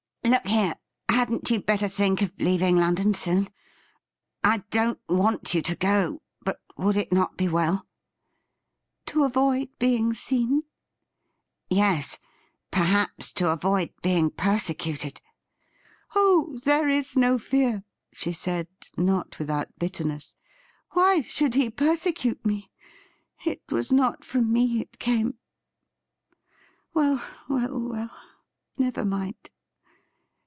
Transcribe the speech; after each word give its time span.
'Look 0.41 0.45
here, 0.45 0.75
hadn't 1.09 1.49
you 1.49 1.59
better 1.59 1.87
think 1.89 2.21
of 2.21 2.39
leaving 2.39 2.77
London 2.77 3.15
soon? 3.15 3.49
I 4.43 4.59
don't 4.69 4.99
want 5.09 5.55
you 5.55 5.63
to 5.63 5.75
go, 5.75 6.21
but 6.45 6.61
would 6.77 6.95
it 6.95 7.11
not 7.11 7.37
be 7.37 7.47
well 7.49 7.87
?''To 9.07 9.23
avoid 9.23 9.69
being 9.79 10.13
seen?' 10.13 10.63
Yes; 11.69 12.19
perhaps 12.69 13.33
to 13.33 13.49
avoid 13.49 13.93
being 14.03 14.29
persecuted.'' 14.29 15.21
Oh, 16.15 16.59
there 16.65 16.87
is 16.87 17.17
no 17.17 17.39
fear,' 17.39 17.83
she 18.13 18.31
said, 18.31 18.67
not 18.95 19.39
without 19.39 19.75
bitterness.' 19.79 20.35
Wliy 20.95 21.25
should 21.25 21.55
he 21.55 21.69
persecute 21.71 22.45
me? 22.45 22.69
It 23.43 23.63
was 23.69 23.91
not 23.91 24.23
from 24.23 24.53
me 24.53 24.79
it 24.79 24.99
came. 24.99 25.39
Well, 26.93 27.21
well, 27.49 27.79
well, 27.79 28.11
never 28.77 29.03
mind. 29.03 29.35